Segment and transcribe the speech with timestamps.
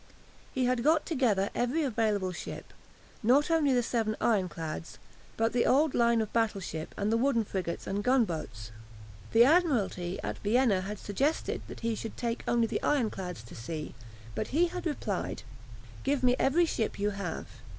[0.51, 2.73] He had got together every available ship,
[3.21, 4.97] not only the seven ironclads,
[5.37, 8.71] but the old line of battle ship and the wooden frigates and gunboats.
[9.31, 13.93] The Admiralty at Vienna had suggested that he should take only the ironclads to sea,
[14.33, 15.43] but he had replied:
[16.03, 17.45] "Give me every ship you have.